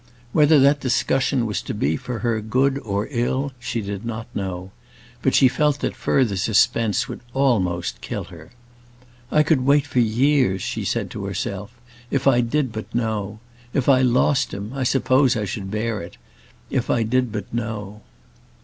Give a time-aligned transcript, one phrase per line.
[0.31, 4.71] Whether that discussion was to be for her good or ill she did not know;
[5.21, 8.49] but she felt that further suspense would almost kill her.
[9.31, 11.79] "I could wait for years," she said to herself,
[12.09, 13.41] "if I did but know.
[13.75, 16.17] If I lost him, I suppose I should bear it,
[16.71, 18.01] if I did but know."